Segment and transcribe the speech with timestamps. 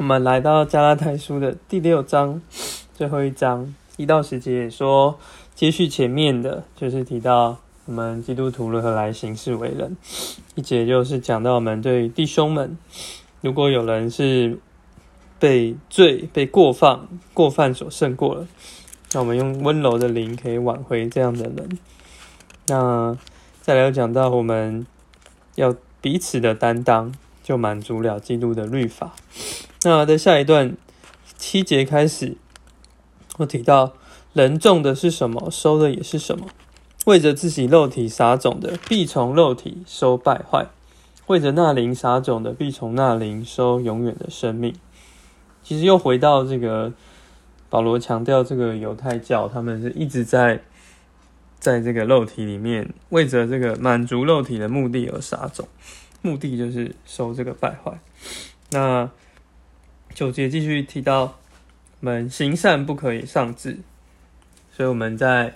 [0.00, 2.40] 我们来到加拉太书的第六章
[2.94, 5.18] 最后一章一到十节，说
[5.54, 9.94] 接续前面的，就是提到我们基督徒如何来行事为人。
[10.54, 12.78] 一节就是讲到我们对弟兄们，
[13.42, 14.58] 如果有人是
[15.38, 18.48] 被罪、被过犯、过犯所胜过了，
[19.12, 21.78] 那我们用温柔的灵可以挽回这样的人。
[22.68, 23.18] 那
[23.60, 24.86] 再来又讲到我们
[25.56, 27.12] 要彼此的担当，
[27.42, 29.14] 就满足了基督的律法。
[29.82, 30.76] 那在下一段
[31.38, 32.36] 七节开始，
[33.38, 33.94] 我提到
[34.34, 36.46] 人种的是什么，收的也是什么。
[37.06, 40.66] 为着自己肉体撒种的，必从肉体收败坏；
[41.28, 44.74] 为着那灵撒种的，必从那灵收永远的生命。
[45.62, 46.92] 其实又回到这个
[47.70, 50.62] 保罗强调，这个犹太教他们是一直在
[51.58, 55.66] 在这个肉体里面，为着这个满足肉体的目的而撒种，
[56.20, 57.98] 目的就是收这个败坏。
[58.72, 59.10] 那
[60.20, 61.38] 九节继续提到，
[62.00, 63.78] 我们行善不可以上志，
[64.70, 65.54] 所以我们在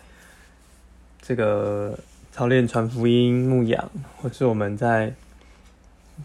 [1.20, 1.98] 这个
[2.32, 5.12] 操练传福音、牧养，或是我们在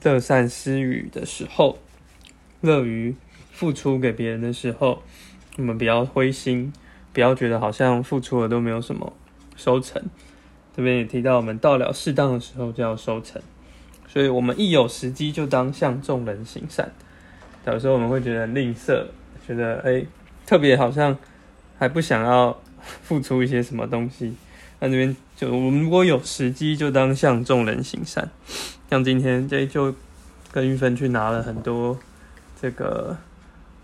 [0.02, 1.80] 乐善施予的时候，
[2.62, 3.14] 乐于
[3.52, 5.04] 付出给别人的时候，
[5.58, 6.72] 我们不要灰心，
[7.12, 9.12] 不要觉得好像付出了都没有什么
[9.58, 10.02] 收成。
[10.74, 13.42] 这边也提到，我们到了适当的时候就要收成，
[14.08, 16.94] 所以我们一有时机就当向众人行善。
[17.66, 19.06] 有时候我们会觉得吝啬，
[19.46, 20.04] 觉得哎，
[20.46, 21.16] 特别好像
[21.78, 22.60] 还不想要
[23.04, 24.36] 付出一些什么东西。
[24.80, 28.28] 那这边就我们如果有时机，就当向众人行善。
[28.90, 29.94] 像今天这就
[30.52, 32.00] 跟玉芬去拿了很多
[32.60, 33.16] 这个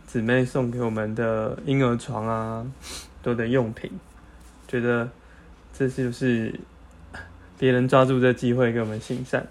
[0.07, 2.65] 姊妹送给我们的婴儿床啊，
[3.21, 3.91] 多的用品，
[4.67, 5.07] 觉得
[5.77, 6.59] 这就是
[7.59, 9.45] 别人抓住这机会给我们行善。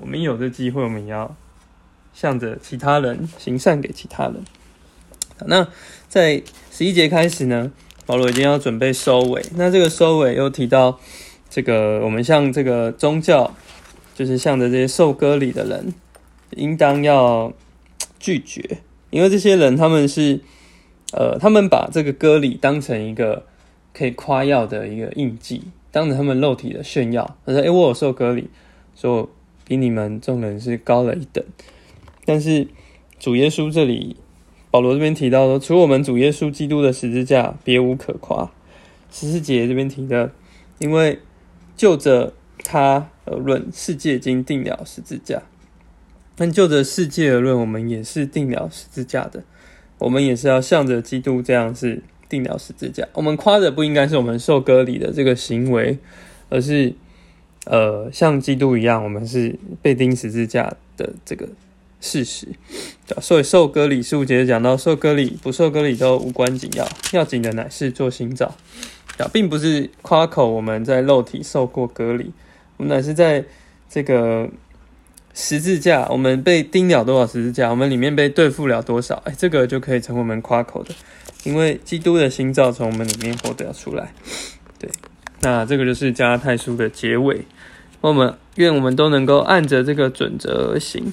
[0.00, 1.34] 我们有这机会，我们也要。
[2.12, 4.36] 向着其他人行善给其他人。
[5.46, 5.68] 那
[6.08, 6.42] 在
[6.72, 7.70] 十一节开始呢，
[8.06, 9.44] 保罗已经要准备收尾。
[9.54, 10.98] 那这个收尾又提到
[11.48, 13.54] 这个，我们像这个宗教，
[14.14, 15.94] 就是向着这些受割礼的人，
[16.56, 17.52] 应当要
[18.18, 18.78] 拒绝，
[19.10, 20.40] 因为这些人他们是
[21.12, 23.46] 呃，他们把这个割礼当成一个
[23.94, 27.36] 可以夸耀的一个印记，当着他们肉体的炫耀。
[27.46, 28.50] 他说：“哎，我有受割礼，
[28.96, 29.30] 说
[29.64, 31.44] 比你们众人是高了一等。”
[32.28, 32.68] 但是
[33.18, 34.14] 主耶稣这里，
[34.70, 38.50] 保罗这边提到说，除我们主耶稣基督的十字架，别无可夸。
[39.10, 40.30] 十四节这边提的，
[40.78, 41.20] 因为
[41.74, 45.38] 就着他而论，世界已经定了十字架；
[46.36, 49.42] 但就着世界而论，我们也是定了十字架的。
[49.96, 53.08] 我们也是要向着基督这样是定了十字架。
[53.14, 55.96] 我们夸的不应该是我们受割礼的这个行为，
[56.50, 56.92] 而是
[57.64, 61.48] 呃像基督一样，我们是被钉十字架的这个。
[62.00, 62.48] 事实，
[63.20, 68.54] 所以受割礼十五节讲到受割礼不受割礼都无关紧要，要紧的乃是做心照。
[69.18, 72.30] 啊，并不是夸口我们在肉体受过割礼，
[72.76, 73.44] 我们乃是在
[73.90, 74.48] 这个
[75.34, 80.94] 十字架，我们被钉了多少十字架，我们里面被对付了多少，哎，这个就可以成为我们夸口的，
[81.42, 84.14] 因为基督的心照从我们里面获得出来。
[84.78, 84.88] 对，
[85.40, 87.42] 那这个就是加太书的结尾。
[88.00, 91.12] 我们愿我们都能够按着这个准则而行。